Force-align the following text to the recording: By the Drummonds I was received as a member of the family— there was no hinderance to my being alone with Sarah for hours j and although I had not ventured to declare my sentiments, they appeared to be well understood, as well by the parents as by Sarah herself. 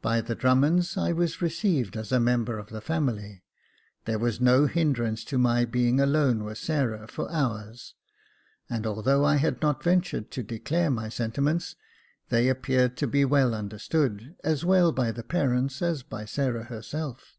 By 0.00 0.20
the 0.20 0.36
Drummonds 0.36 0.96
I 0.96 1.10
was 1.10 1.42
received 1.42 1.96
as 1.96 2.12
a 2.12 2.20
member 2.20 2.56
of 2.56 2.68
the 2.68 2.80
family— 2.80 3.42
there 4.04 4.16
was 4.16 4.40
no 4.40 4.66
hinderance 4.66 5.24
to 5.24 5.38
my 5.38 5.64
being 5.64 5.98
alone 5.98 6.44
with 6.44 6.56
Sarah 6.58 7.08
for 7.08 7.28
hours 7.32 7.94
j 8.68 8.76
and 8.76 8.86
although 8.86 9.24
I 9.24 9.38
had 9.38 9.60
not 9.60 9.82
ventured 9.82 10.30
to 10.30 10.44
declare 10.44 10.88
my 10.88 11.08
sentiments, 11.08 11.74
they 12.28 12.46
appeared 12.48 12.96
to 12.98 13.08
be 13.08 13.24
well 13.24 13.56
understood, 13.56 14.36
as 14.44 14.64
well 14.64 14.92
by 14.92 15.10
the 15.10 15.24
parents 15.24 15.82
as 15.82 16.04
by 16.04 16.26
Sarah 16.26 16.66
herself. 16.66 17.36